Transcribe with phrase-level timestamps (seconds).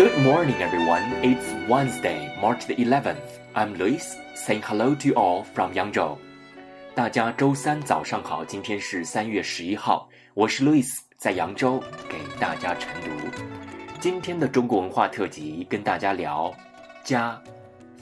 [0.00, 1.02] Good morning, everyone.
[1.22, 3.38] It's Wednesday, March the 11th.
[3.54, 6.16] I'm Lewis, saying hello to you all from Yangzhou.
[6.94, 13.10] 大家周三早上好，今天是三月十一号，我是 Lewis，在扬州给大家晨读。
[14.00, 16.50] 今天的中国文化特辑跟大家聊
[17.04, 17.38] 家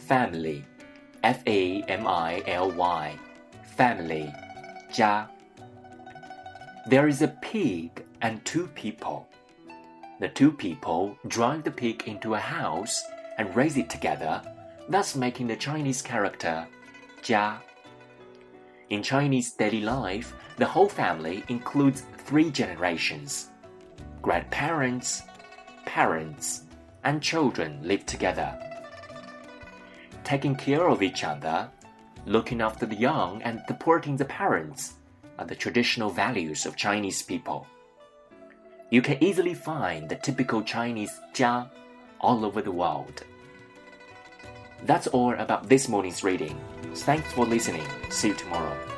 [0.08, 4.32] ，family，f a m i l y，family，
[4.92, 5.28] 家。
[6.88, 9.24] There is a pig and two people.
[10.20, 13.04] The two people drive the pig into a house
[13.38, 14.42] and raise it together,
[14.88, 16.66] thus making the Chinese character
[17.22, 17.58] 家.
[18.90, 23.50] In Chinese daily life, the whole family includes three generations.
[24.20, 25.22] Grandparents,
[25.86, 26.64] parents,
[27.04, 28.58] and children live together.
[30.24, 31.70] Taking care of each other,
[32.26, 34.94] looking after the young, and supporting the parents
[35.38, 37.68] are the traditional values of Chinese people.
[38.90, 41.66] You can easily find the typical Chinese 家
[42.20, 43.22] all over the world.
[44.86, 46.58] That's all about this morning's reading.
[46.94, 47.86] Thanks for listening.
[48.08, 48.97] See you tomorrow.